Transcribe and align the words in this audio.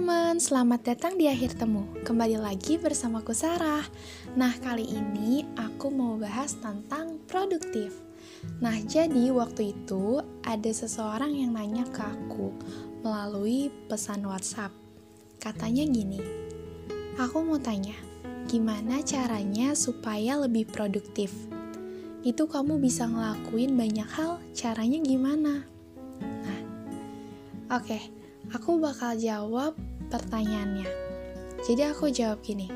teman-teman, 0.00 0.40
selamat 0.40 0.80
datang 0.80 1.20
di 1.20 1.28
akhir 1.28 1.60
temu. 1.60 1.84
Kembali 2.08 2.40
lagi 2.40 2.80
bersamaku 2.80 3.36
Sarah. 3.36 3.84
Nah, 4.32 4.56
kali 4.56 4.88
ini 4.88 5.44
aku 5.60 5.92
mau 5.92 6.16
bahas 6.16 6.56
tentang 6.56 7.20
produktif. 7.28 7.92
Nah, 8.64 8.80
jadi 8.80 9.28
waktu 9.28 9.76
itu 9.76 10.24
ada 10.40 10.72
seseorang 10.72 11.36
yang 11.36 11.52
nanya 11.52 11.84
ke 11.84 12.00
aku 12.00 12.48
melalui 13.04 13.68
pesan 13.92 14.24
WhatsApp. 14.24 14.72
Katanya 15.36 15.84
gini, 15.84 16.24
"Aku 17.20 17.44
mau 17.44 17.60
tanya, 17.60 18.00
gimana 18.48 19.04
caranya 19.04 19.76
supaya 19.76 20.40
lebih 20.40 20.64
produktif?" 20.72 21.28
Itu 22.24 22.48
kamu 22.48 22.80
bisa 22.80 23.04
ngelakuin 23.04 23.76
banyak 23.76 24.08
hal, 24.16 24.40
caranya 24.56 24.96
gimana? 25.04 25.68
Nah, 26.24 26.60
oke. 27.76 27.84
Okay 27.84 28.19
Aku 28.50 28.80
bakal 28.80 29.20
jawab 29.20 29.76
pertanyaannya. 30.08 30.88
Jadi 31.60 31.82
aku 31.84 32.08
jawab 32.08 32.40
gini. 32.40 32.72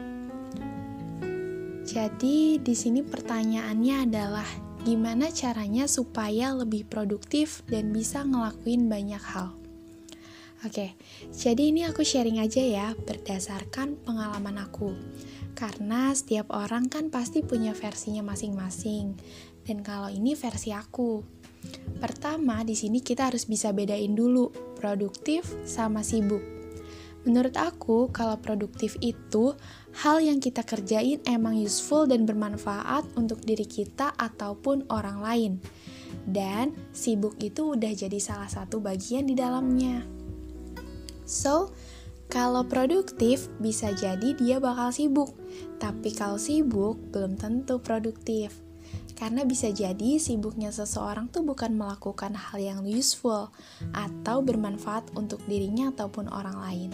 Jadi 1.85 2.61
di 2.61 2.75
sini 2.77 3.01
pertanyaannya 3.01 3.97
adalah 4.09 4.49
gimana 4.85 5.33
caranya 5.33 5.89
supaya 5.89 6.53
lebih 6.53 6.85
produktif 6.85 7.65
dan 7.73 7.93
bisa 7.93 8.21
ngelakuin 8.25 8.93
banyak 8.93 9.21
hal. 9.21 9.57
Oke, 10.65 10.97
jadi 11.29 11.61
ini 11.73 11.85
aku 11.85 12.01
sharing 12.01 12.41
aja 12.41 12.65
ya 12.65 12.87
berdasarkan 12.97 14.01
pengalaman 14.01 14.57
aku. 14.65 14.97
Karena 15.53 16.09
setiap 16.17 16.49
orang 16.57 16.89
kan 16.89 17.13
pasti 17.13 17.45
punya 17.45 17.77
versinya 17.77 18.25
masing-masing. 18.25 19.13
Dan 19.69 19.85
kalau 19.85 20.09
ini 20.09 20.33
versi 20.33 20.73
aku. 20.73 21.21
Pertama, 21.99 22.67
di 22.67 22.75
sini 22.75 23.01
kita 23.01 23.31
harus 23.31 23.47
bisa 23.47 23.71
bedain 23.71 24.13
dulu 24.13 24.51
produktif 24.79 25.47
sama 25.63 26.03
sibuk. 26.03 26.43
Menurut 27.25 27.57
aku, 27.57 28.13
kalau 28.13 28.37
produktif 28.37 29.01
itu 29.01 29.57
hal 30.05 30.21
yang 30.21 30.45
kita 30.45 30.61
kerjain 30.61 31.25
emang 31.25 31.57
useful 31.57 32.05
dan 32.05 32.29
bermanfaat 32.29 33.09
untuk 33.17 33.41
diri 33.41 33.65
kita 33.65 34.13
ataupun 34.21 34.85
orang 34.93 35.19
lain. 35.25 35.53
Dan 36.29 36.77
sibuk 36.93 37.41
itu 37.41 37.73
udah 37.73 37.93
jadi 37.97 38.21
salah 38.21 38.49
satu 38.49 38.77
bagian 38.85 39.25
di 39.25 39.33
dalamnya. 39.33 40.05
So, 41.25 41.73
kalau 42.29 42.69
produktif 42.69 43.49
bisa 43.57 43.93
jadi 43.97 44.37
dia 44.37 44.61
bakal 44.61 44.93
sibuk, 44.93 45.33
tapi 45.81 46.13
kalau 46.13 46.37
sibuk 46.37 47.01
belum 47.09 47.41
tentu 47.41 47.81
produktif. 47.81 48.64
Karena 49.15 49.47
bisa 49.47 49.71
jadi 49.71 50.19
sibuknya 50.19 50.75
seseorang 50.75 51.31
tuh 51.31 51.47
bukan 51.47 51.79
melakukan 51.79 52.35
hal 52.35 52.59
yang 52.59 52.81
useful 52.83 53.55
atau 53.95 54.37
bermanfaat 54.43 55.15
untuk 55.15 55.39
dirinya 55.47 55.95
ataupun 55.95 56.27
orang 56.35 56.59
lain. 56.59 56.91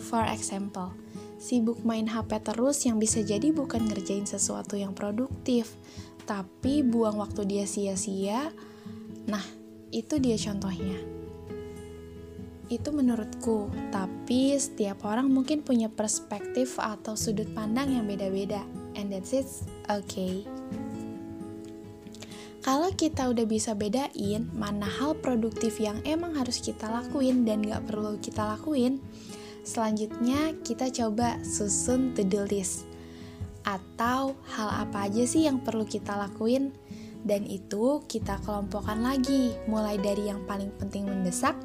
For 0.00 0.24
example, 0.24 0.96
sibuk 1.36 1.84
main 1.84 2.08
HP 2.08 2.40
terus 2.40 2.84
yang 2.88 2.96
bisa 2.96 3.20
jadi 3.20 3.52
bukan 3.52 3.84
ngerjain 3.84 4.24
sesuatu 4.24 4.76
yang 4.80 4.96
produktif, 4.96 5.76
tapi 6.24 6.80
buang 6.80 7.20
waktu 7.20 7.44
dia 7.44 7.64
sia-sia. 7.68 8.52
Nah, 9.28 9.44
itu 9.92 10.16
dia 10.16 10.36
contohnya. 10.40 10.96
Itu 12.66 12.90
menurutku, 12.90 13.70
tapi 13.94 14.58
setiap 14.58 15.06
orang 15.06 15.30
mungkin 15.30 15.62
punya 15.62 15.86
perspektif 15.86 16.82
atau 16.82 17.14
sudut 17.14 17.46
pandang 17.54 17.94
yang 17.94 18.10
beda-beda, 18.10 18.66
and 18.98 19.14
that's 19.14 19.30
it, 19.30 19.46
okay. 19.86 20.42
Kalau 22.64 22.90
kita 22.94 23.28
udah 23.30 23.46
bisa 23.48 23.76
bedain 23.76 24.48
mana 24.56 24.88
hal 24.88 25.18
produktif 25.18 25.80
yang 25.80 26.00
emang 26.08 26.34
harus 26.34 26.58
kita 26.62 26.88
lakuin 26.88 27.44
dan 27.44 27.62
gak 27.62 27.84
perlu 27.88 28.16
kita 28.18 28.56
lakuin, 28.56 29.02
selanjutnya 29.66 30.56
kita 30.64 30.88
coba 30.88 31.40
susun 31.44 32.16
to-do 32.16 32.46
list. 32.48 32.88
Atau 33.66 34.38
hal 34.54 34.68
apa 34.86 35.10
aja 35.10 35.26
sih 35.26 35.44
yang 35.44 35.60
perlu 35.60 35.82
kita 35.84 36.14
lakuin 36.14 36.70
dan 37.26 37.42
itu 37.42 38.06
kita 38.06 38.38
kelompokkan 38.46 39.02
lagi 39.02 39.58
mulai 39.66 39.98
dari 39.98 40.30
yang 40.30 40.46
paling 40.46 40.70
penting 40.78 41.10
mendesak, 41.10 41.58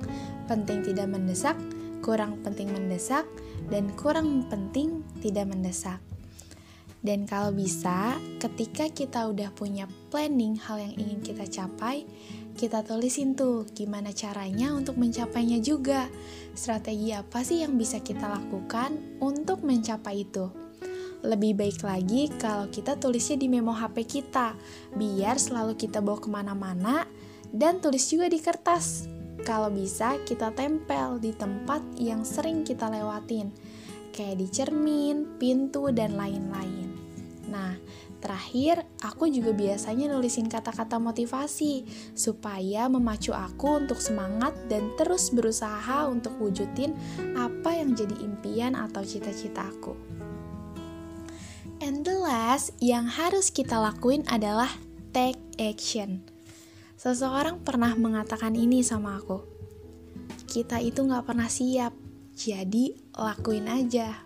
penting 0.50 0.82
tidak 0.82 1.06
mendesak, 1.06 1.54
kurang 2.02 2.42
penting 2.42 2.74
mendesak, 2.74 3.30
dan 3.70 3.94
kurang 3.94 4.50
penting 4.50 5.06
tidak 5.22 5.46
mendesak. 5.46 6.02
Dan 7.02 7.26
kalau 7.26 7.50
bisa, 7.50 8.14
ketika 8.38 8.86
kita 8.94 9.26
udah 9.26 9.50
punya 9.58 9.90
planning 10.14 10.54
hal 10.62 10.78
yang 10.78 10.94
ingin 11.02 11.20
kita 11.26 11.50
capai, 11.50 12.06
kita 12.54 12.86
tulisin 12.86 13.34
tuh 13.34 13.66
gimana 13.74 14.14
caranya 14.14 14.70
untuk 14.78 15.02
mencapainya 15.02 15.58
juga. 15.66 16.06
Strategi 16.54 17.10
apa 17.10 17.42
sih 17.42 17.66
yang 17.66 17.74
bisa 17.74 18.06
kita 18.06 18.30
lakukan 18.30 19.18
untuk 19.18 19.66
mencapai 19.66 20.30
itu? 20.30 20.54
Lebih 21.26 21.58
baik 21.58 21.86
lagi 21.86 22.30
kalau 22.38 22.70
kita 22.70 22.98
tulisnya 22.98 23.38
di 23.38 23.50
memo 23.50 23.74
HP 23.74 24.06
kita, 24.06 24.58
biar 24.94 25.38
selalu 25.42 25.78
kita 25.78 26.02
bawa 26.02 26.18
ke 26.22 26.30
mana-mana 26.30 27.06
dan 27.50 27.82
tulis 27.82 28.10
juga 28.10 28.30
di 28.30 28.38
kertas. 28.42 29.10
Kalau 29.42 29.74
bisa, 29.74 30.22
kita 30.22 30.54
tempel 30.54 31.18
di 31.18 31.34
tempat 31.34 31.82
yang 31.98 32.22
sering 32.22 32.62
kita 32.62 32.90
lewatin, 32.94 33.50
kayak 34.14 34.38
di 34.38 34.48
cermin, 34.50 35.38
pintu, 35.42 35.90
dan 35.90 36.14
lain-lain. 36.14 36.81
Nah, 37.52 37.76
terakhir 38.24 38.88
aku 39.04 39.28
juga 39.28 39.52
biasanya 39.52 40.08
nulisin 40.08 40.48
kata-kata 40.48 40.96
motivasi 41.04 41.84
supaya 42.16 42.88
memacu 42.88 43.36
aku 43.36 43.84
untuk 43.84 44.00
semangat 44.00 44.56
dan 44.72 44.96
terus 44.96 45.36
berusaha 45.36 46.08
untuk 46.08 46.40
wujudin 46.40 46.96
apa 47.36 47.76
yang 47.76 47.92
jadi 47.92 48.16
impian 48.24 48.80
atau 48.80 49.04
cita-cita 49.04 49.68
aku. 49.68 49.94
And 51.84 52.08
the 52.08 52.16
last 52.16 52.72
yang 52.80 53.10
harus 53.10 53.52
kita 53.52 53.76
lakuin 53.76 54.24
adalah 54.32 54.72
take 55.12 55.42
action. 55.60 56.24
Seseorang 56.96 57.66
pernah 57.66 57.98
mengatakan 57.98 58.54
ini 58.54 58.86
sama 58.86 59.18
aku. 59.18 59.44
Kita 60.46 60.78
itu 60.78 61.02
gak 61.10 61.26
pernah 61.26 61.50
siap, 61.50 61.98
jadi 62.38 62.94
lakuin 63.18 63.66
aja. 63.66 64.22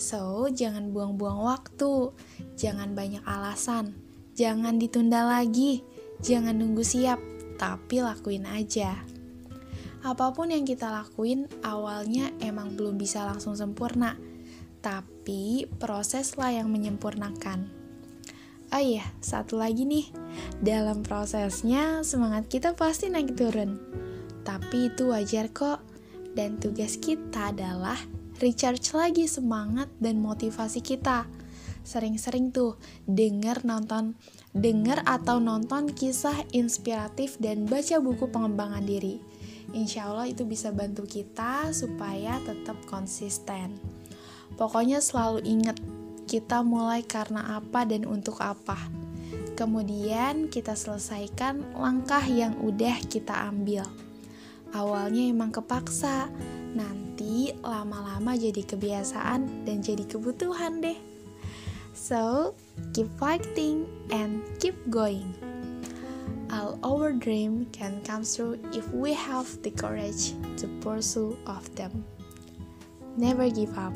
So, 0.00 0.48
jangan 0.48 0.96
buang-buang 0.96 1.44
waktu, 1.44 2.16
jangan 2.56 2.96
banyak 2.96 3.20
alasan, 3.28 3.92
jangan 4.32 4.80
ditunda 4.80 5.28
lagi, 5.28 5.84
jangan 6.24 6.56
nunggu 6.56 6.80
siap, 6.80 7.20
tapi 7.60 8.00
lakuin 8.00 8.48
aja. 8.48 8.96
Apa 10.00 10.32
pun 10.32 10.48
yang 10.48 10.64
kita 10.64 10.88
lakuin, 10.88 11.44
awalnya 11.60 12.32
emang 12.40 12.80
belum 12.80 12.96
bisa 12.96 13.28
langsung 13.28 13.52
sempurna, 13.52 14.16
tapi 14.80 15.68
proseslah 15.76 16.48
yang 16.56 16.72
menyempurnakan. 16.72 17.68
Oh 18.72 18.80
iya, 18.80 19.04
satu 19.20 19.60
lagi 19.60 19.84
nih, 19.84 20.08
dalam 20.64 21.04
prosesnya 21.04 22.00
semangat 22.08 22.48
kita 22.48 22.72
pasti 22.72 23.12
naik 23.12 23.36
turun, 23.36 23.76
tapi 24.48 24.88
itu 24.88 25.12
wajar 25.12 25.52
kok, 25.52 25.84
dan 26.32 26.56
tugas 26.56 26.96
kita 26.96 27.52
adalah 27.52 28.00
recharge 28.40 28.96
lagi 28.96 29.28
semangat 29.28 29.92
dan 30.00 30.18
motivasi 30.24 30.80
kita. 30.80 31.28
Sering-sering 31.84 32.52
tuh 32.52 32.80
denger 33.04 33.64
nonton, 33.68 34.16
denger 34.56 35.04
atau 35.04 35.40
nonton 35.40 35.92
kisah 35.92 36.48
inspiratif 36.56 37.36
dan 37.36 37.68
baca 37.68 38.00
buku 38.00 38.28
pengembangan 38.32 38.84
diri. 38.84 39.20
Insya 39.70 40.10
Allah 40.10 40.26
itu 40.26 40.42
bisa 40.48 40.74
bantu 40.74 41.06
kita 41.06 41.70
supaya 41.70 42.40
tetap 42.42 42.80
konsisten. 42.90 43.78
Pokoknya 44.58 44.98
selalu 44.98 45.46
ingat 45.46 45.78
kita 46.26 46.66
mulai 46.66 47.06
karena 47.06 47.60
apa 47.60 47.86
dan 47.86 48.02
untuk 48.08 48.42
apa. 48.42 48.76
Kemudian 49.54 50.48
kita 50.48 50.72
selesaikan 50.74 51.76
langkah 51.76 52.22
yang 52.24 52.56
udah 52.58 52.96
kita 53.06 53.46
ambil. 53.52 53.84
Awalnya 54.70 55.26
emang 55.30 55.50
kepaksa, 55.50 56.30
nanti 56.74 57.54
lama-lama 57.62 58.34
jadi 58.38 58.62
kebiasaan 58.62 59.66
dan 59.66 59.82
jadi 59.82 60.06
kebutuhan 60.06 60.82
deh. 60.82 60.98
So, 61.92 62.54
keep 62.96 63.10
fighting 63.20 63.84
and 64.14 64.40
keep 64.62 64.74
going. 64.88 65.34
All 66.50 66.82
our 66.82 67.14
dream 67.14 67.70
can 67.70 68.02
come 68.02 68.26
true 68.26 68.58
if 68.74 68.88
we 68.90 69.14
have 69.14 69.46
the 69.62 69.70
courage 69.70 70.34
to 70.58 70.66
pursue 70.82 71.38
of 71.46 71.62
them. 71.78 72.02
Never 73.14 73.46
give 73.46 73.76
up. 73.78 73.94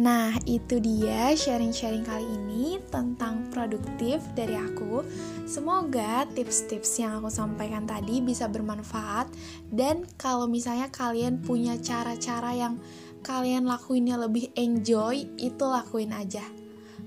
Nah, 0.00 0.32
itu 0.48 0.80
dia 0.80 1.36
sharing-sharing 1.36 2.08
kali 2.08 2.24
ini 2.24 2.80
tentang 2.88 3.52
produktif 3.52 4.24
dari 4.32 4.56
aku. 4.56 5.04
Semoga 5.44 6.24
tips-tips 6.32 7.04
yang 7.04 7.20
aku 7.20 7.28
sampaikan 7.28 7.84
tadi 7.84 8.24
bisa 8.24 8.48
bermanfaat 8.48 9.28
dan 9.68 10.08
kalau 10.16 10.48
misalnya 10.48 10.88
kalian 10.88 11.44
punya 11.44 11.76
cara-cara 11.76 12.56
yang 12.56 12.80
kalian 13.20 13.68
lakuinnya 13.68 14.16
lebih 14.16 14.48
enjoy, 14.56 15.28
itu 15.36 15.64
lakuin 15.68 16.16
aja. 16.16 16.48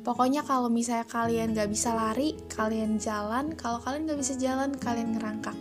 Pokoknya 0.05 0.45
kalau 0.45 0.69
misalnya 0.69 1.09
kalian 1.09 1.57
gak 1.57 1.73
bisa 1.73 1.97
lari, 1.97 2.37
kalian 2.53 3.01
jalan. 3.01 3.57
Kalau 3.57 3.81
kalian 3.81 4.05
gak 4.05 4.21
bisa 4.21 4.37
jalan, 4.37 4.69
kalian 4.77 5.17
ngerangkak. 5.17 5.57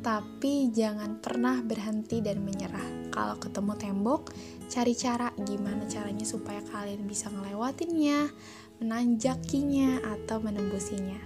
tapi 0.00 0.72
jangan 0.72 1.20
pernah 1.20 1.60
berhenti 1.60 2.24
dan 2.24 2.40
menyerah. 2.40 2.99
Kalau 3.20 3.36
ketemu 3.36 3.72
tembok, 3.76 4.32
cari 4.72 4.96
cara 4.96 5.28
gimana 5.36 5.84
caranya 5.84 6.24
supaya 6.24 6.64
kalian 6.72 7.04
bisa 7.04 7.28
ngelewatinnya, 7.28 8.32
menanjakinya, 8.80 10.00
atau 10.16 10.40
menembusinya. 10.40 11.20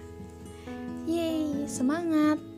Yeay, 1.06 1.70
semangat! 1.70 2.53